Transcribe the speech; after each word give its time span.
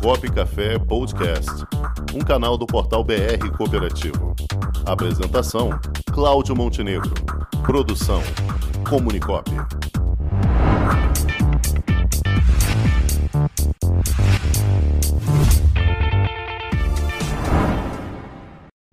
Comunicop 0.00 0.32
Café 0.32 0.78
Podcast, 0.78 1.50
um 2.14 2.20
canal 2.20 2.56
do 2.56 2.66
portal 2.66 3.04
BR 3.04 3.50
Cooperativo. 3.56 4.34
Apresentação: 4.86 5.70
Cláudio 6.12 6.56
Montenegro. 6.56 7.12
Produção: 7.64 8.20
Comunicop. 8.88 9.50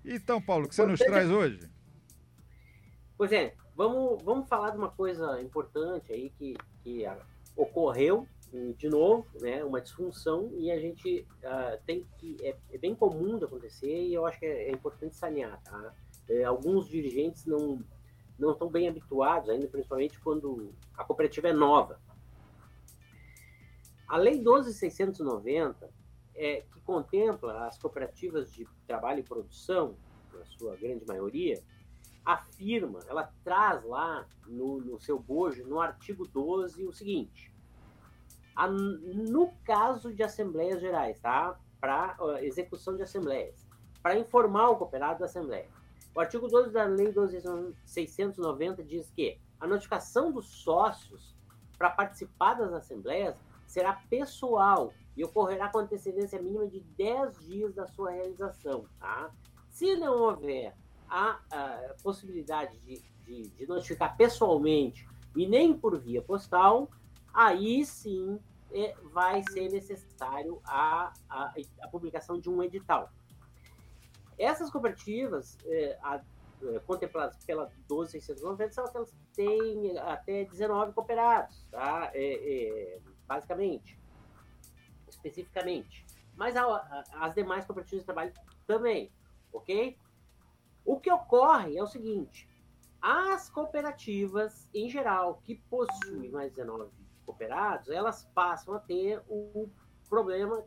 Então, 0.03 0.41
Paulo, 0.41 0.65
o 0.65 0.69
que 0.69 0.75
você 0.75 0.85
nos 0.85 0.99
traz 0.99 1.29
hoje? 1.29 1.59
Pois 3.17 3.31
é, 3.31 3.53
vamos, 3.75 4.21
vamos 4.23 4.47
falar 4.47 4.71
de 4.71 4.77
uma 4.77 4.89
coisa 4.89 5.41
importante 5.41 6.11
aí 6.11 6.31
que, 6.37 6.55
que 6.83 7.05
ocorreu 7.55 8.27
de 8.77 8.89
novo, 8.89 9.27
né, 9.39 9.63
uma 9.63 9.79
disfunção 9.79 10.51
e 10.57 10.71
a 10.71 10.79
gente 10.79 11.25
uh, 11.43 11.79
tem 11.85 12.05
que 12.17 12.35
é, 12.41 12.57
é, 12.71 12.77
bem 12.77 12.95
comum 12.95 13.37
de 13.37 13.45
acontecer 13.45 14.07
e 14.07 14.13
eu 14.13 14.25
acho 14.25 14.39
que 14.39 14.45
é, 14.45 14.69
é 14.69 14.71
importante 14.71 15.15
sanear, 15.15 15.61
tá? 15.63 15.93
É, 16.27 16.43
alguns 16.43 16.87
dirigentes 16.87 17.45
não 17.45 17.83
não 18.37 18.51
estão 18.53 18.69
bem 18.69 18.87
habituados 18.87 19.49
ainda, 19.49 19.67
principalmente 19.67 20.17
quando 20.19 20.73
a 20.97 21.03
cooperativa 21.03 21.49
é 21.49 21.53
nova. 21.53 21.99
A 24.07 24.15
Lei 24.15 24.41
12.690, 24.41 25.75
é, 26.33 26.61
que 26.61 26.79
contempla 26.79 27.67
as 27.67 27.77
cooperativas 27.77 28.49
de 28.53 28.65
trabalho 28.87 29.19
e 29.19 29.23
produção, 29.23 29.97
na 30.33 30.45
sua 30.45 30.77
grande 30.77 31.05
maioria, 31.05 31.61
afirma, 32.23 33.01
ela 33.07 33.31
traz 33.43 33.83
lá 33.83 34.25
no, 34.47 34.79
no 34.79 34.99
seu 34.99 35.19
bojo, 35.19 35.67
no 35.67 35.81
artigo 35.81 36.27
12, 36.27 36.85
o 36.85 36.93
seguinte: 36.93 37.48
a, 38.59 38.67
no 38.67 39.53
caso 39.63 40.13
de 40.13 40.21
assembleias 40.21 40.81
gerais, 40.81 41.17
tá? 41.21 41.57
Para 41.79 42.17
execução 42.41 42.97
de 42.97 43.03
assembleias, 43.03 43.65
para 44.03 44.19
informar 44.19 44.69
o 44.69 44.75
cooperado 44.75 45.19
da 45.19 45.25
assembleia. 45.25 45.69
O 46.13 46.19
artigo 46.19 46.45
12 46.45 46.69
da 46.71 46.83
Lei 46.83 47.13
12.690 47.13 48.83
diz 48.83 49.09
que 49.11 49.39
a 49.61 49.65
notificação 49.65 50.29
dos 50.29 50.45
sócios 50.47 51.33
para 51.77 51.89
participar 51.89 52.55
das 52.55 52.73
assembleias 52.73 53.37
será 53.65 53.93
pessoal 54.09 54.91
e 55.15 55.23
ocorrerá 55.23 55.69
com 55.69 55.79
antecedência 55.79 56.41
mínima 56.41 56.67
de 56.67 56.81
10 56.81 57.39
dias 57.47 57.73
da 57.73 57.87
sua 57.87 58.11
realização. 58.11 58.83
Tá? 58.99 59.31
Se 59.69 59.95
não 59.95 60.17
houver 60.23 60.75
a, 61.09 61.39
a 61.49 61.95
possibilidade 62.03 62.77
de, 62.79 63.01
de, 63.25 63.49
de, 63.51 63.67
notificar 63.67 64.17
pessoalmente 64.17 65.07
e 65.33 65.47
nem 65.47 65.73
por 65.73 65.97
via 65.97 66.21
postal, 66.21 66.89
aí 67.33 67.85
sim 67.85 68.39
é, 68.71 68.95
vai 69.11 69.43
ser 69.51 69.69
necessário 69.71 70.61
a, 70.65 71.13
a, 71.29 71.53
a, 71.81 71.87
publicação 71.87 72.39
de 72.39 72.49
um 72.49 72.61
edital. 72.61 73.11
Essas 74.37 74.69
cooperativas 74.69 75.57
é, 75.65 75.97
a, 76.01 76.21
é, 76.63 76.79
contempladas 76.79 77.43
pela 77.45 77.71
12690 77.87 78.73
são 78.73 78.85
aquelas 78.85 79.11
que 79.11 79.25
têm 79.33 79.97
até 79.97 80.45
19 80.45 80.93
cooperados, 80.93 81.65
tá? 81.71 82.11
É, 82.13 82.95
é, 82.95 82.99
basicamente, 83.27 83.99
especificamente. 85.07 86.05
Mas 86.35 86.55
as 86.55 87.33
demais 87.33 87.65
cooperativas 87.65 88.01
de 88.01 88.05
trabalho 88.05 88.33
também 88.65 89.11
ok? 89.51 89.97
O 90.85 90.99
que 90.99 91.11
ocorre 91.11 91.77
é 91.77 91.83
o 91.83 91.87
seguinte: 91.87 92.49
as 93.01 93.49
cooperativas, 93.49 94.67
em 94.73 94.89
geral, 94.89 95.41
que 95.43 95.55
possuem 95.69 96.29
mais 96.31 96.51
19 96.53 96.89
elas 97.89 98.23
passam 98.33 98.73
a 98.73 98.79
ter 98.79 99.21
o 99.27 99.69
problema 100.09 100.63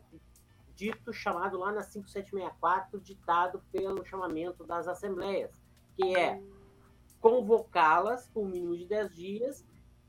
dito 0.74 1.12
chamado 1.12 1.58
lá 1.58 1.72
na 1.72 1.82
5764, 1.82 3.00
ditado 3.00 3.62
pelo 3.70 4.04
chamamento 4.04 4.64
das 4.64 4.88
assembleias, 4.88 5.60
que 5.96 6.16
é 6.16 6.42
convocá-las 7.20 8.28
com 8.28 8.44
um 8.44 8.48
mínimo 8.48 8.76
de 8.76 8.86
10 8.86 9.14
dias, 9.14 9.66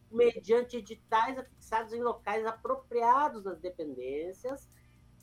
mediante 0.10 0.78
editais 0.78 1.38
afixados 1.38 1.94
em 1.94 2.02
locais 2.02 2.46
apropriados 2.46 3.44
das 3.44 3.60
dependências 3.60 4.70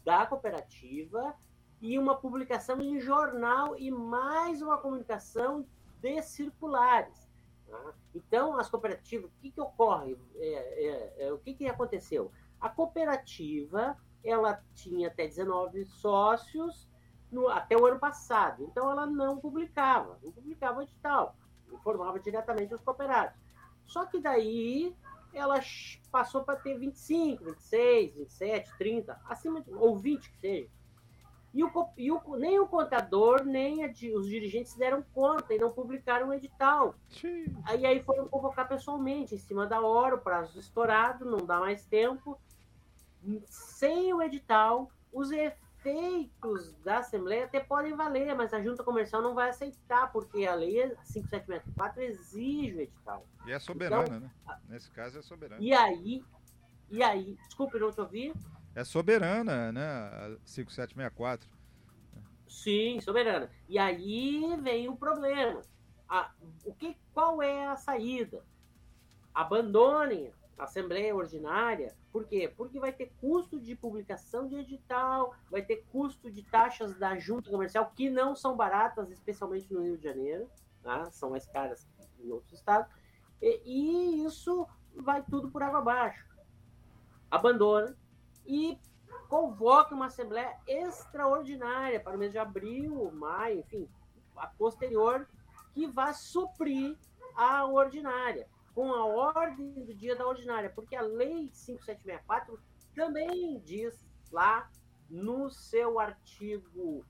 da 0.04 0.26
cooperativa 0.26 1.34
e 1.80 1.98
uma 1.98 2.16
publicação 2.16 2.80
em 2.80 3.00
jornal 3.00 3.76
e 3.78 3.90
mais 3.90 4.60
uma 4.60 4.78
comunicação 4.78 5.66
de 6.00 6.20
circulares. 6.22 7.29
Tá? 7.70 7.94
Então, 8.14 8.58
as 8.58 8.68
cooperativas, 8.68 9.30
o 9.30 9.40
que, 9.40 9.50
que 9.52 9.60
ocorre? 9.60 10.18
É, 10.36 10.46
é, 10.48 11.26
é, 11.26 11.32
o 11.32 11.38
que, 11.38 11.54
que 11.54 11.66
aconteceu? 11.66 12.32
A 12.60 12.68
cooperativa 12.68 13.96
ela 14.24 14.62
tinha 14.74 15.08
até 15.08 15.26
19 15.26 15.84
sócios 15.86 16.88
no, 17.30 17.48
até 17.48 17.76
o 17.76 17.86
ano 17.86 17.98
passado, 17.98 18.64
então 18.64 18.90
ela 18.90 19.06
não 19.06 19.38
publicava, 19.38 20.18
não 20.22 20.32
publicava 20.32 20.82
edital, 20.82 21.36
informava 21.72 22.18
diretamente 22.18 22.74
os 22.74 22.80
cooperados. 22.80 23.38
Só 23.86 24.04
que 24.04 24.20
daí 24.20 24.94
ela 25.32 25.60
passou 26.10 26.42
para 26.42 26.58
ter 26.58 26.76
25, 26.76 27.44
26, 27.44 28.14
27, 28.14 28.78
30, 28.78 29.20
acima 29.24 29.60
de, 29.62 29.72
ou 29.72 29.96
20 29.96 30.28
que 30.28 30.38
seja. 30.38 30.70
E, 31.52 31.64
o, 31.64 31.70
e 31.96 32.12
o, 32.12 32.36
nem 32.36 32.60
o 32.60 32.66
contador, 32.66 33.44
nem 33.44 33.84
a, 33.84 33.88
os 33.88 34.28
dirigentes 34.28 34.74
deram 34.74 35.02
conta 35.12 35.52
e 35.52 35.58
não 35.58 35.70
publicaram 35.70 36.28
o 36.28 36.34
edital. 36.34 36.94
Aí, 37.64 37.84
aí 37.84 38.00
foram 38.02 38.28
convocar 38.28 38.68
pessoalmente, 38.68 39.34
em 39.34 39.38
cima 39.38 39.66
da 39.66 39.80
hora, 39.80 40.14
o 40.14 40.20
prazo 40.20 40.58
estourado, 40.58 41.24
não 41.24 41.44
dá 41.44 41.58
mais 41.58 41.84
tempo. 41.84 42.38
Sem 43.46 44.14
o 44.14 44.22
edital, 44.22 44.90
os 45.12 45.32
efeitos 45.32 46.72
da 46.84 46.98
Assembleia 46.98 47.46
até 47.46 47.58
podem 47.58 47.96
valer, 47.96 48.34
mas 48.36 48.54
a 48.54 48.62
junta 48.62 48.84
comercial 48.84 49.20
não 49.20 49.34
vai 49.34 49.50
aceitar, 49.50 50.12
porque 50.12 50.46
a 50.46 50.54
lei 50.54 50.94
5764 51.02 52.02
exige 52.02 52.76
o 52.76 52.80
edital. 52.80 53.26
E 53.44 53.50
é 53.50 53.58
soberana, 53.58 54.04
então, 54.04 54.20
né? 54.20 54.30
Nesse 54.68 54.88
caso 54.92 55.18
é 55.18 55.22
soberana. 55.22 55.60
E 55.60 55.74
aí, 55.74 56.22
e 56.90 57.02
aí, 57.02 57.36
desculpe, 57.46 57.78
não 57.78 57.90
te 57.90 58.00
ouvir. 58.00 58.32
É 58.74 58.84
soberana, 58.84 59.72
né? 59.72 59.84
A 59.84 60.36
5764. 60.44 61.48
Sim, 62.46 63.00
soberana. 63.00 63.50
E 63.68 63.78
aí 63.78 64.56
vem 64.60 64.88
o 64.88 64.96
problema. 64.96 65.62
A, 66.08 66.32
o 66.64 66.74
que, 66.74 66.96
qual 67.12 67.40
é 67.40 67.66
a 67.66 67.76
saída? 67.76 68.44
Abandonem 69.32 70.32
a 70.58 70.64
Assembleia 70.64 71.14
Ordinária. 71.14 71.94
Por 72.12 72.26
quê? 72.26 72.52
Porque 72.54 72.80
vai 72.80 72.92
ter 72.92 73.12
custo 73.20 73.60
de 73.60 73.74
publicação 73.76 74.48
de 74.48 74.56
edital, 74.56 75.34
vai 75.50 75.62
ter 75.62 75.84
custo 75.92 76.30
de 76.30 76.42
taxas 76.42 76.98
da 76.98 77.16
junta 77.16 77.50
comercial, 77.50 77.92
que 77.94 78.10
não 78.10 78.34
são 78.34 78.56
baratas, 78.56 79.10
especialmente 79.10 79.72
no 79.72 79.82
Rio 79.82 79.96
de 79.96 80.04
Janeiro, 80.04 80.50
tá? 80.82 81.10
são 81.10 81.30
mais 81.30 81.46
caras 81.46 81.88
em 82.18 82.30
outros 82.30 82.52
estados. 82.52 82.92
E, 83.40 83.62
e 83.64 84.24
isso 84.24 84.66
vai 84.94 85.22
tudo 85.22 85.50
por 85.50 85.62
água 85.62 85.78
abaixo. 85.78 86.26
Abandona, 87.30 87.96
e 88.50 88.76
convoca 89.28 89.94
uma 89.94 90.06
assembleia 90.06 90.56
extraordinária 90.66 92.00
para 92.00 92.16
o 92.16 92.18
mês 92.18 92.32
de 92.32 92.38
abril, 92.38 93.12
maio, 93.12 93.60
enfim, 93.60 93.88
a 94.36 94.48
posterior, 94.48 95.28
que 95.72 95.86
vai 95.86 96.12
suprir 96.12 96.98
a 97.36 97.64
ordinária, 97.64 98.48
com 98.74 98.92
a 98.92 99.04
ordem 99.04 99.84
do 99.84 99.94
dia 99.94 100.16
da 100.16 100.26
ordinária, 100.26 100.68
porque 100.70 100.96
a 100.96 101.02
lei 101.02 101.48
5764 101.52 102.60
também 102.92 103.60
diz 103.60 104.04
lá 104.32 104.68
no 105.08 105.48
seu 105.48 106.00
artigo 106.00 107.04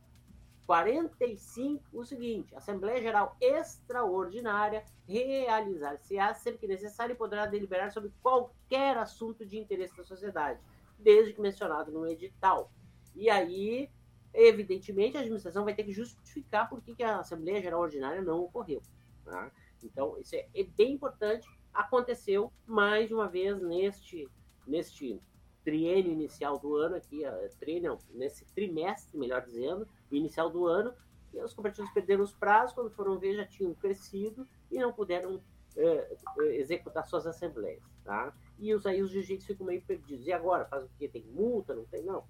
45 0.67 1.83
o 1.93 2.05
seguinte: 2.05 2.55
Assembleia 2.55 3.01
Geral 3.01 3.35
Extraordinária 3.41 4.85
realizar-se-á 5.09 6.35
sempre 6.35 6.61
que 6.61 6.67
necessário 6.67 7.15
e 7.15 7.17
poderá 7.17 7.47
deliberar 7.47 7.91
sobre 7.91 8.13
qualquer 8.23 8.99
assunto 8.99 9.45
de 9.45 9.59
interesse 9.59 9.97
da 9.97 10.05
sociedade 10.05 10.61
desde 11.03 11.33
que 11.33 11.41
mencionado 11.41 11.91
no 11.91 12.07
edital. 12.07 12.71
E 13.15 13.29
aí, 13.29 13.91
evidentemente, 14.33 15.17
a 15.17 15.21
administração 15.21 15.65
vai 15.65 15.75
ter 15.75 15.85
que 15.85 15.93
justificar 15.93 16.69
por 16.69 16.81
que, 16.81 16.95
que 16.95 17.03
a 17.03 17.21
Assembleia 17.21 17.63
Geral 17.63 17.81
Ordinária 17.81 18.23
não 18.23 18.41
ocorreu. 18.41 18.83
Tá? 19.25 19.51
Então, 19.83 20.19
isso 20.19 20.35
é, 20.35 20.47
é 20.55 20.65
bem 20.65 20.93
importante. 20.93 21.49
Aconteceu 21.73 22.53
mais 22.67 23.11
uma 23.11 23.29
vez 23.29 23.61
neste, 23.61 24.29
neste 24.67 25.21
triênio 25.65 26.13
inicial 26.13 26.59
do 26.59 26.77
ano, 26.77 26.97
aqui, 26.97 27.23
triênio, 27.59 27.99
nesse 28.11 28.45
trimestre, 28.47 29.17
melhor 29.19 29.45
dizendo, 29.45 29.87
inicial 30.11 30.51
do 30.51 30.67
ano, 30.67 30.93
e 31.33 31.41
os 31.41 31.55
cooperativos 31.55 31.91
perderam 31.93 32.25
os 32.25 32.33
prazos, 32.33 32.75
quando 32.75 32.91
foram 32.91 33.19
ver 33.19 33.37
já 33.37 33.47
tinham 33.47 33.75
crescido 33.75 34.47
e 34.71 34.79
não 34.79 34.93
puderam 34.93 35.41
é, 35.77 36.17
executar 36.59 37.07
suas 37.07 37.27
assembleias. 37.27 37.83
Tá? 38.05 38.35
E 38.61 38.75
os, 38.75 38.87
aí 38.87 39.03
os 39.03 39.11
dirigentes 39.11 39.47
ficam 39.47 39.67
meio 39.67 39.83
perdidos. 39.83 40.27
E 40.27 40.33
agora? 40.33 40.65
Faz 40.67 40.85
o 40.85 40.91
quê? 40.99 41.09
Tem 41.09 41.25
multa? 41.25 41.75
Não 41.75 41.85
tem? 41.87 42.05
Não. 42.05 42.25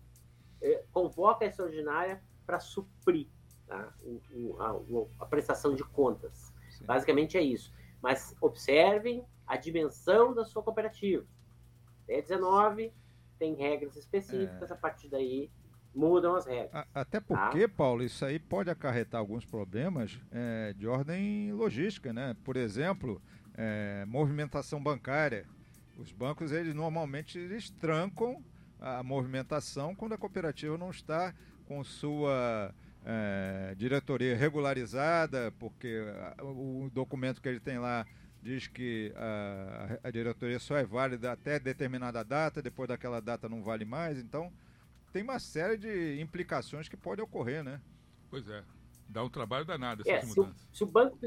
É, 0.62 0.84
convoca 0.92 1.44
essa 1.44 1.62
ordinária 1.62 2.22
para 2.46 2.60
suprir 2.60 3.26
tá? 3.66 3.92
o, 4.02 4.20
o, 4.32 4.62
a, 4.62 5.24
a, 5.24 5.26
prestação 5.26 5.74
de 5.74 5.82
contas. 5.84 6.52
Sim. 6.70 6.84
Basicamente 6.84 7.36
é 7.36 7.42
isso. 7.42 7.72
Mas 8.00 8.34
observem 8.40 9.24
a 9.46 9.56
dimensão 9.56 10.32
da 10.32 10.44
sua 10.44 10.62
cooperativa. 10.62 11.26
Até 12.04 12.22
19, 12.22 12.92
tem 13.38 13.54
regras 13.54 13.96
específicas, 13.96 14.70
é. 14.70 14.74
a 14.74 14.76
partir 14.76 15.08
daí 15.08 15.50
mudam 15.94 16.36
as 16.36 16.46
regras. 16.46 16.86
Até 16.94 17.20
tá? 17.20 17.26
porque, 17.26 17.66
tá? 17.66 17.74
Paulo, 17.74 18.02
isso 18.02 18.24
aí 18.24 18.38
pode 18.38 18.70
acarretar 18.70 19.20
alguns 19.20 19.44
problemas 19.44 20.20
é, 20.30 20.72
de 20.74 20.86
ordem 20.86 21.52
logística, 21.52 22.12
né? 22.12 22.36
Por 22.44 22.56
exemplo, 22.56 23.20
é, 23.54 24.04
movimentação 24.06 24.82
bancária. 24.82 25.46
Os 26.00 26.12
bancos, 26.12 26.50
eles 26.50 26.74
normalmente 26.74 27.38
eles 27.38 27.68
trancam 27.68 28.42
a 28.80 29.02
movimentação 29.02 29.94
quando 29.94 30.14
a 30.14 30.18
cooperativa 30.18 30.78
não 30.78 30.90
está 30.90 31.34
com 31.66 31.84
sua 31.84 32.74
é, 33.04 33.74
diretoria 33.76 34.34
regularizada, 34.34 35.52
porque 35.58 36.02
o 36.40 36.88
documento 36.90 37.42
que 37.42 37.48
ele 37.48 37.60
tem 37.60 37.78
lá 37.78 38.06
diz 38.42 38.66
que 38.66 39.12
a, 39.14 39.98
a, 40.04 40.10
diretoria 40.10 40.58
só 40.58 40.74
é 40.78 40.84
válida 40.84 41.32
até 41.32 41.60
determinada 41.60 42.24
data, 42.24 42.62
depois 42.62 42.88
daquela 42.88 43.20
data 43.20 43.46
não 43.46 43.62
vale 43.62 43.84
mais. 43.84 44.18
Então, 44.18 44.50
tem 45.12 45.22
uma 45.22 45.38
série 45.38 45.76
de 45.76 46.18
implicações 46.18 46.88
que 46.88 46.96
podem 46.96 47.22
ocorrer, 47.22 47.62
né? 47.62 47.78
Pois 48.30 48.48
é. 48.48 48.64
Dá 49.06 49.22
um 49.22 49.28
trabalho 49.28 49.66
danado 49.66 50.02
essas 50.06 50.24
é, 50.24 50.26
mudanças. 50.26 50.62
Se 50.62 50.68
o, 50.72 50.76
se 50.76 50.84
o 50.84 50.86
banco 50.86 51.18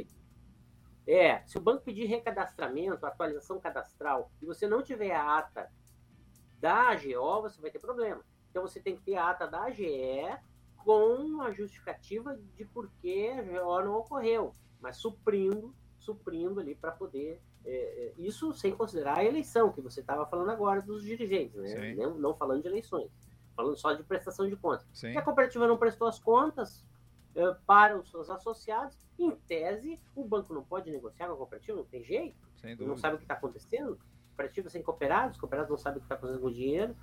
é, 1.08 1.42
se 1.46 1.58
o 1.58 1.62
banco 1.62 1.84
pedir 1.84 2.06
recadastramento, 2.06 3.06
atualização 3.06 3.60
cadastral, 3.60 4.32
e 4.42 4.46
você 4.46 4.68
não 4.68 4.82
tiver 4.82 5.12
a 5.12 5.38
ata 5.38 5.70
da 6.60 6.92
AGO, 6.92 7.42
você 7.42 7.62
vai 7.62 7.70
ter 7.70 7.80
problema. 7.80 8.24
Então 8.50 8.62
você 8.62 8.80
tem 8.80 8.96
que 8.96 9.02
ter 9.04 9.16
a 9.16 9.30
ata 9.30 9.48
da 9.48 9.64
AGE 9.64 10.38
com 10.78 11.42
a 11.42 11.52
justificativa 11.52 12.38
de 12.56 12.66
por 12.66 12.90
que 13.02 13.30
a 13.30 13.40
AGO 13.40 13.86
não 13.86 13.96
ocorreu, 13.98 14.54
mas 14.80 14.98
suprindo, 14.98 15.76
suprindo 16.00 16.60
ali 16.60 16.76
para 16.76 16.92
poder. 16.92 17.42
É, 17.66 17.72
é, 17.72 18.14
isso 18.18 18.54
sem 18.54 18.76
considerar 18.76 19.20
a 19.20 19.24
eleição, 19.24 19.72
que 19.72 19.82
você 19.82 20.02
estava 20.02 20.26
falando 20.26 20.52
agora 20.52 20.82
dos 20.82 21.04
dirigentes, 21.04 21.56
né? 21.56 21.96
Não, 21.96 22.18
não, 22.18 22.36
falando 22.36 22.62
de 22.62 22.68
eleições, 22.68 23.10
falando 23.56 23.78
só 23.78 23.94
de 23.94 24.04
prestação 24.04 24.48
de 24.50 24.56
contas. 24.58 24.86
Sim. 24.94 25.14
Se 25.14 25.18
a 25.18 25.22
cooperativa 25.22 25.66
não 25.66 25.78
prestou 25.78 26.08
as 26.08 26.20
contas 26.20 26.86
para 27.66 27.98
os 27.98 28.10
seus 28.10 28.30
associados, 28.30 28.98
em 29.18 29.32
tese, 29.32 30.00
o 30.16 30.24
banco 30.24 30.54
não 30.54 30.64
pode 30.64 30.92
negociar 30.92 31.28
com 31.28 31.34
a 31.34 31.38
cooperativa, 31.38 31.78
não 31.78 31.86
tem 31.86 32.04
jeito, 32.04 32.38
não 32.80 32.98
sabe 32.98 33.16
o 33.16 33.18
que 33.18 33.24
está 33.24 33.34
acontecendo. 33.34 34.00
Cooperativa 34.30 34.70
sem 34.70 34.82
cooperados, 34.82 35.40
cooperados 35.40 35.70
não 35.70 35.78
sabem 35.78 35.98
o 35.98 36.02
que 36.02 36.06
está 36.06 36.18
fazendo 36.18 36.40
com 36.40 36.48
o 36.48 36.54
dinheiro. 36.54 36.96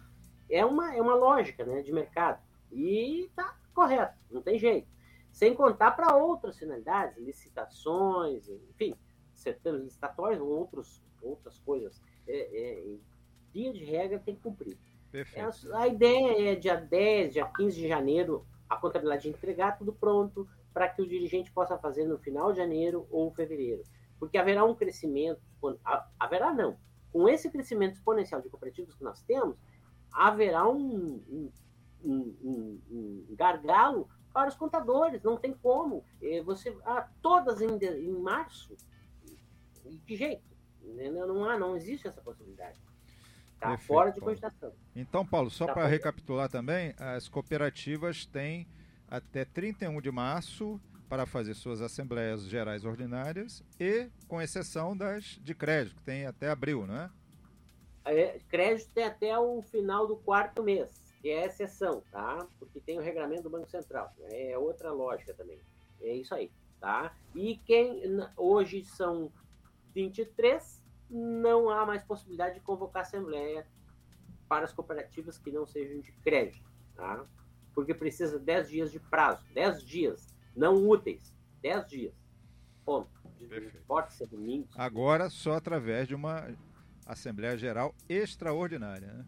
É 0.48 0.64
uma, 0.64 0.94
é 0.94 1.00
uma 1.00 1.14
lógica 1.14 1.64
né, 1.64 1.82
de 1.82 1.92
mercado. 1.92 2.42
E 2.72 3.26
está 3.26 3.56
correto, 3.72 4.16
não 4.30 4.42
tem 4.42 4.58
jeito. 4.58 4.88
Sem 5.30 5.54
contar 5.54 5.92
para 5.92 6.16
outras 6.16 6.58
finalidades, 6.58 7.16
licitações, 7.18 8.48
enfim, 8.48 8.94
certames 9.32 9.82
licitatórios 9.82 10.40
ou 10.40 10.48
outros, 10.48 11.02
outras 11.22 11.58
coisas. 11.60 12.02
É, 12.26 12.38
é, 12.38 12.96
dia 13.52 13.72
de 13.72 13.84
regra 13.84 14.18
tem 14.18 14.34
que 14.34 14.42
cumprir. 14.42 14.76
É, 15.12 15.24
a 15.74 15.88
ideia 15.88 16.52
é 16.52 16.54
dia 16.54 16.76
10, 16.76 17.32
dia 17.32 17.46
15 17.46 17.80
de 17.80 17.88
janeiro, 17.88 18.46
a 18.70 18.76
contabilidade 18.76 19.28
entregar 19.28 19.76
tudo 19.76 19.92
pronto 19.92 20.48
para 20.72 20.88
que 20.88 21.02
o 21.02 21.06
dirigente 21.06 21.50
possa 21.50 21.76
fazer 21.76 22.04
no 22.04 22.16
final 22.16 22.52
de 22.52 22.58
janeiro 22.58 23.06
ou 23.10 23.32
fevereiro. 23.32 23.82
Porque 24.18 24.38
haverá 24.38 24.64
um 24.64 24.74
crescimento, 24.74 25.42
haverá 26.18 26.54
não, 26.54 26.78
com 27.12 27.28
esse 27.28 27.50
crescimento 27.50 27.94
exponencial 27.94 28.40
de 28.40 28.48
cooperativas 28.48 28.94
que 28.94 29.02
nós 29.02 29.20
temos, 29.22 29.56
haverá 30.12 30.68
um, 30.68 31.20
um, 31.28 31.52
um, 32.04 32.80
um 32.90 33.26
gargalo 33.30 34.08
para 34.32 34.48
os 34.48 34.54
contadores, 34.54 35.20
não 35.22 35.36
tem 35.36 35.52
como. 35.52 36.04
Eh, 36.22 36.40
você, 36.42 36.76
ah, 36.84 37.08
todas 37.20 37.60
em, 37.60 37.76
em 37.76 38.12
março, 38.20 38.76
de 39.84 40.16
jeito. 40.16 40.48
Não, 40.82 41.44
há, 41.44 41.58
não 41.58 41.76
existe 41.76 42.06
essa 42.06 42.20
possibilidade. 42.20 42.80
Está 43.60 43.76
fora 43.76 44.10
de 44.10 44.20
cogitação. 44.20 44.72
Então, 44.96 45.24
Paulo, 45.24 45.50
só 45.50 45.66
tá 45.66 45.74
para 45.74 45.86
recapitular 45.86 46.48
também, 46.48 46.94
as 46.96 47.28
cooperativas 47.28 48.24
têm 48.24 48.66
até 49.06 49.44
31 49.44 50.00
de 50.00 50.10
março 50.10 50.80
para 51.10 51.26
fazer 51.26 51.52
suas 51.52 51.82
assembleias 51.82 52.44
gerais 52.44 52.86
ordinárias 52.86 53.62
e 53.78 54.08
com 54.26 54.40
exceção 54.40 54.96
das 54.96 55.38
de 55.42 55.54
crédito, 55.54 55.96
que 55.96 56.02
tem 56.02 56.24
até 56.24 56.48
abril, 56.48 56.86
não 56.86 56.96
é? 56.96 57.10
é 58.06 58.38
crédito 58.48 58.88
tem 58.94 59.04
até 59.04 59.38
o 59.38 59.60
final 59.60 60.06
do 60.06 60.16
quarto 60.16 60.62
mês, 60.62 60.88
que 61.20 61.28
é 61.28 61.44
exceção, 61.44 62.02
tá? 62.10 62.46
Porque 62.58 62.80
tem 62.80 62.98
o 62.98 63.02
regramento 63.02 63.42
do 63.42 63.50
Banco 63.50 63.68
Central. 63.68 64.10
É 64.30 64.56
outra 64.56 64.90
lógica 64.90 65.34
também. 65.34 65.58
É 66.00 66.14
isso 66.14 66.34
aí, 66.34 66.50
tá? 66.80 67.14
E 67.34 67.58
quem 67.58 68.00
hoje 68.36 68.84
são 68.84 69.30
23, 69.92 70.79
não 71.10 71.68
há 71.68 71.84
mais 71.84 72.02
possibilidade 72.04 72.54
de 72.54 72.60
convocar 72.60 73.02
assembleia 73.02 73.66
para 74.48 74.64
as 74.64 74.72
cooperativas 74.72 75.38
que 75.38 75.50
não 75.50 75.66
sejam 75.66 76.00
de 76.00 76.12
crédito, 76.12 76.70
tá? 76.94 77.26
Porque 77.74 77.94
precisa 77.94 78.38
10 78.38 78.68
dias 78.68 78.92
de 78.92 79.00
prazo, 79.00 79.44
10 79.52 79.82
dias 79.84 80.26
não 80.56 80.88
úteis. 80.88 81.34
10 81.62 81.88
dias. 81.88 82.14
Ponto. 82.84 83.10
Pode 83.86 84.12
ser 84.14 84.26
domingo. 84.26 84.68
Agora 84.74 85.30
só 85.30 85.52
através 85.52 86.08
de 86.08 86.14
uma 86.14 86.48
Assembleia 87.06 87.56
Geral 87.56 87.94
extraordinária, 88.08 89.12
né? 89.12 89.26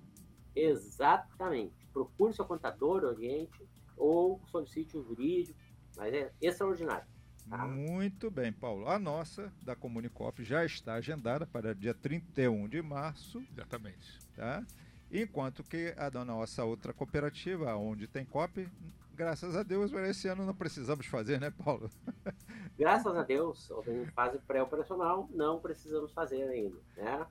Exatamente. 0.55 1.87
Procure 1.93 2.32
seu 2.32 2.44
contador, 2.44 3.05
oriente, 3.05 3.67
ou 3.96 4.40
solicite 4.46 4.96
um 4.96 5.02
jurídico, 5.02 5.58
mas 5.96 6.12
é 6.12 6.32
extraordinário. 6.40 7.06
Muito 7.47 8.31
bem, 8.31 8.53
Paulo. 8.53 8.89
A 8.89 8.99
nossa, 8.99 9.53
da 9.62 9.77
Comunicop, 9.77 10.43
já 10.44 10.65
está 10.65 10.94
agendada 10.94 11.47
para 11.47 11.75
dia 11.75 11.93
31 11.94 12.69
de 12.69 12.81
março. 12.81 13.43
Exatamente. 13.53 14.19
Tá? 14.35 14.65
Enquanto 15.11 15.62
que 15.62 15.94
a 15.97 16.09
da 16.09 16.25
nossa 16.25 16.65
outra 16.65 16.93
cooperativa, 16.93 17.75
onde 17.77 18.06
tem 18.06 18.25
COP, 18.25 18.67
graças 19.15 19.55
a 19.55 19.62
Deus, 19.62 19.93
esse 19.93 20.27
ano 20.29 20.47
não 20.47 20.55
precisamos 20.55 21.06
fazer, 21.06 21.39
né, 21.39 21.50
Paulo? 21.50 21.91
Graças 22.79 23.15
a 23.15 23.23
Deus, 23.23 23.71
em 23.87 24.06
fase 24.06 24.39
pré-operacional, 24.39 25.29
não 25.31 25.61
precisamos 25.61 26.11
fazer 26.12 26.43
ainda, 26.49 26.77
né? 26.97 27.27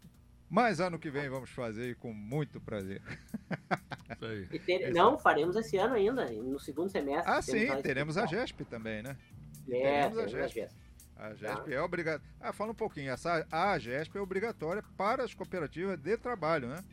Mas 0.48 0.80
ano 0.80 1.00
que 1.00 1.10
vem 1.10 1.28
vamos 1.30 1.50
fazer 1.50 1.96
com 1.96 2.14
muito 2.14 2.62
prazer. 2.62 3.02
Ter, 4.66 4.94
não, 4.94 5.18
faremos 5.18 5.56
esse 5.56 5.78
ano 5.78 5.96
ainda, 5.96 6.30
no 6.30 6.60
segundo 6.60 6.90
semestre. 6.90 7.32
Ah, 7.32 7.42
sim, 7.42 7.66
teremos 7.82 8.18
a 8.18 8.26
GESP 8.26 8.64
também, 8.66 9.02
né? 9.02 9.18
É, 9.70 10.10
teremos 10.10 10.18
a 10.18 10.28
GESP. 10.28 10.68
A 11.16 11.34
GESP 11.34 11.70
tá. 11.70 11.74
é 11.74 11.82
obrigada. 11.82 12.24
Ah, 12.40 12.52
fala 12.52 12.72
um 12.72 12.76
pouquinho. 12.76 13.12
Essa, 13.12 13.46
a 13.52 13.78
GESP 13.78 14.18
é 14.18 14.22
obrigatória 14.22 14.84
para 14.98 15.24
as 15.24 15.34
cooperativas 15.34 16.00
de 16.00 16.18
trabalho, 16.18 16.68
né? 16.68 16.84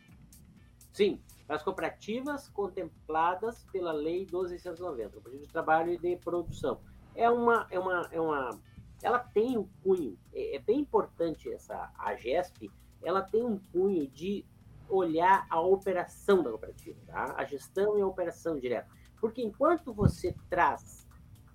Sim, 0.93 1.21
as 1.49 1.63
cooperativas 1.63 2.49
contempladas 2.49 3.65
pela 3.73 3.93
Lei 3.93 4.27
1290, 4.27 5.11
Cooperativa 5.11 5.47
de 5.47 5.53
Trabalho 5.53 5.93
e 5.93 5.99
de 5.99 6.17
Produção. 6.17 6.81
É 7.15 7.31
uma, 7.31 7.67
é 7.71 7.79
uma, 7.79 8.09
é 8.13 8.21
uma, 8.21 8.61
ela 9.03 9.19
tem 9.19 9.57
um 9.57 9.67
cunho, 9.83 10.19
é, 10.35 10.57
é 10.57 10.59
bem 10.59 10.81
importante 10.81 11.51
essa 11.53 11.91
a 11.97 12.15
GESP, 12.15 12.71
ela 13.03 13.23
tem 13.23 13.45
um 13.45 13.59
cunho 13.73 14.07
de 14.09 14.45
olhar 14.89 15.47
a 15.49 15.61
operação 15.61 16.43
da 16.43 16.51
cooperativa, 16.51 16.99
tá? 17.07 17.35
a 17.37 17.45
gestão 17.45 17.99
e 17.99 18.03
a 18.03 18.07
operação 18.07 18.59
direta. 18.59 18.89
Porque 19.21 19.43
enquanto 19.43 19.93
você 19.93 20.35
traz 20.51 21.08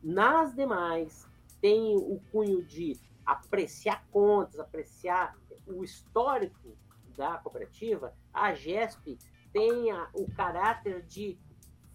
nas 0.03 0.53
demais, 0.53 1.27
tem 1.61 1.95
o 1.95 2.19
cunho 2.31 2.63
de 2.63 2.99
apreciar 3.25 4.05
contas, 4.11 4.59
apreciar 4.59 5.35
o 5.65 5.83
histórico 5.83 6.75
da 7.15 7.37
cooperativa, 7.37 8.13
a 8.33 8.53
GESP 8.53 9.17
tenha 9.53 10.09
o 10.13 10.29
caráter 10.33 11.03
de 11.03 11.39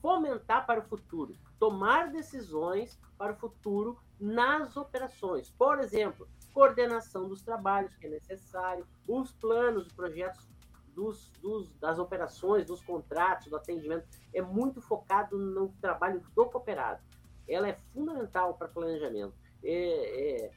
fomentar 0.01 0.65
para 0.65 0.81
o 0.81 0.85
futuro, 0.85 1.37
tomar 1.59 2.11
decisões 2.11 2.99
para 3.19 3.33
o 3.33 3.37
futuro 3.37 3.99
nas 4.19 4.77
operações. 4.77 5.51
Por 5.51 5.81
exemplo, 5.81 6.29
coordenação 6.55 7.29
dos 7.29 7.43
trabalhos 7.43 7.95
que 7.97 8.07
é 8.07 8.11
necessário, 8.11 8.87
os 9.07 9.33
planos, 9.33 9.87
os 9.87 9.93
projetos 9.93 10.49
dos, 10.95 11.31
dos, 11.41 11.73
das 11.77 11.99
operações, 11.99 12.65
dos 12.65 12.81
contratos, 12.83 13.49
do 13.49 13.57
atendimento, 13.57 14.09
é 14.33 14.43
muito 14.43 14.81
focado 14.81 15.39
no 15.39 15.69
trabalho 15.81 16.21
do 16.35 16.47
cooperado. 16.47 17.01
Ela 17.49 17.69
é 17.69 17.79
fundamental 17.93 18.55
para 18.55 18.69
planejamento. 18.69 19.35
É, 19.63 20.45
é, 20.45 20.51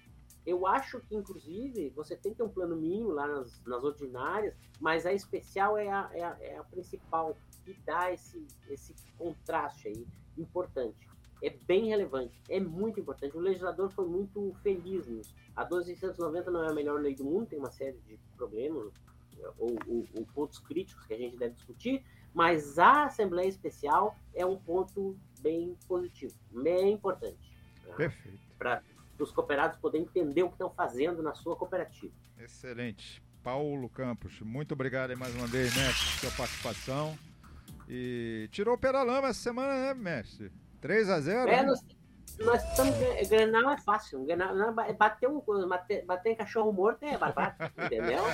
eu 0.45 0.65
acho 0.65 0.99
que, 1.01 1.15
inclusive, 1.15 1.89
você 1.89 2.15
tem 2.15 2.31
que 2.31 2.39
ter 2.39 2.43
um 2.43 2.49
plano 2.49 2.75
mínimo 2.75 3.11
lá 3.11 3.27
nas, 3.27 3.63
nas 3.65 3.83
ordinárias, 3.83 4.55
mas 4.79 5.05
a 5.05 5.13
especial 5.13 5.77
é 5.77 5.89
a, 5.89 6.09
é 6.13 6.23
a, 6.23 6.37
é 6.41 6.57
a 6.57 6.63
principal 6.63 7.37
que 7.63 7.73
dá 7.85 8.11
esse, 8.11 8.45
esse 8.69 8.95
contraste 9.17 9.87
aí 9.87 10.07
importante. 10.37 11.07
É 11.43 11.49
bem 11.49 11.87
relevante, 11.87 12.39
é 12.49 12.59
muito 12.59 12.99
importante. 12.99 13.35
O 13.35 13.39
legislador 13.39 13.89
foi 13.91 14.05
muito 14.05 14.55
feliz 14.61 15.07
nisso. 15.07 15.33
A 15.55 15.63
1290 15.63 16.51
não 16.51 16.63
é 16.63 16.69
a 16.69 16.73
melhor 16.73 16.99
lei 16.99 17.15
do 17.15 17.23
mundo, 17.23 17.47
tem 17.47 17.59
uma 17.59 17.71
série 17.71 17.97
de 18.07 18.17
problemas 18.37 18.91
ou, 19.57 19.75
ou, 19.87 20.07
ou 20.15 20.25
pontos 20.33 20.59
críticos 20.59 21.05
que 21.05 21.13
a 21.13 21.17
gente 21.17 21.37
deve 21.37 21.55
discutir, 21.55 22.03
mas 22.33 22.79
a 22.79 23.05
Assembleia 23.05 23.47
Especial 23.47 24.15
é 24.33 24.45
um 24.45 24.57
ponto 24.57 25.17
bem 25.41 25.77
positivo, 25.87 26.33
bem 26.51 26.93
importante. 26.93 27.55
Né? 27.85 27.93
Perfeito. 27.95 28.39
Para 28.57 28.81
os 29.19 29.31
cooperados 29.31 29.77
poderem 29.77 30.05
entender 30.05 30.43
o 30.43 30.47
que 30.47 30.55
estão 30.55 30.69
fazendo 30.69 31.21
na 31.21 31.33
sua 31.33 31.55
cooperativa. 31.55 32.13
Excelente. 32.39 33.21
Paulo 33.43 33.89
Campos, 33.89 34.39
muito 34.41 34.73
obrigado 34.73 35.17
mais 35.17 35.35
uma 35.35 35.47
vez, 35.47 35.75
né, 35.75 35.83
pela 35.83 35.93
sua 35.93 36.31
participação. 36.31 37.17
E 37.89 38.47
tirou 38.51 38.75
o 38.75 38.77
Peralama 38.77 39.27
essa 39.29 39.41
semana, 39.41 39.73
né, 39.73 39.93
mestre? 39.93 40.51
3 40.79 41.09
a 41.09 41.19
0 41.19 41.49
É, 41.49 41.57
né? 41.57 41.63
nós, 41.63 41.83
nós 42.39 42.63
estamos. 42.63 42.95
Grenal 43.27 43.71
é 43.71 43.77
fácil. 43.81 44.23
Grenal, 44.23 44.55
não, 44.55 44.73
bater, 44.73 45.27
um, 45.27 45.41
bater, 45.67 46.05
bater 46.05 46.31
em 46.31 46.35
cachorro 46.35 46.71
morto 46.71 47.03
é 47.03 47.17
barbado, 47.17 47.55
entendeu? 47.77 48.23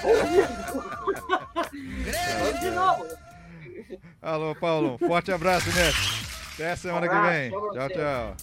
Vamos 2.40 2.60
de 2.60 2.70
novo. 2.72 3.06
Alô, 4.22 4.56
Paulo. 4.56 4.98
Um 5.02 5.08
forte 5.08 5.32
abraço, 5.32 5.68
mestre. 5.68 6.28
Até 6.54 6.72
a 6.72 6.78
semana 6.78 7.08
que 7.08 7.16
vem. 7.30 7.52
Tchau, 7.52 7.90
tchau. 7.90 8.36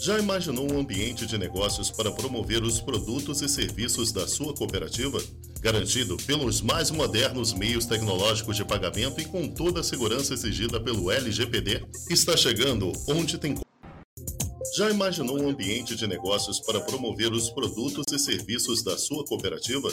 Já 0.00 0.18
imaginou 0.18 0.72
um 0.72 0.78
ambiente 0.78 1.26
de 1.26 1.36
negócios 1.36 1.90
para 1.90 2.10
promover 2.10 2.62
os 2.62 2.80
produtos 2.80 3.42
e 3.42 3.48
serviços 3.48 4.12
da 4.12 4.26
sua 4.26 4.54
cooperativa? 4.54 5.18
Garantido 5.60 6.16
pelos 6.16 6.62
mais 6.62 6.90
modernos 6.90 7.52
meios 7.52 7.84
tecnológicos 7.86 8.56
de 8.56 8.64
pagamento 8.64 9.20
e 9.20 9.24
com 9.24 9.46
toda 9.48 9.80
a 9.80 9.84
segurança 9.84 10.32
exigida 10.32 10.80
pelo 10.80 11.10
LGPD? 11.10 11.84
Está 12.08 12.36
chegando 12.36 12.92
onde 13.08 13.36
tem. 13.36 13.58
Já 14.76 14.88
imaginou 14.88 15.38
um 15.38 15.48
ambiente 15.50 15.96
de 15.96 16.06
negócios 16.06 16.60
para 16.60 16.80
promover 16.80 17.32
os 17.32 17.50
produtos 17.50 18.06
e 18.12 18.18
serviços 18.18 18.82
da 18.82 18.96
sua 18.96 19.24
cooperativa? 19.24 19.92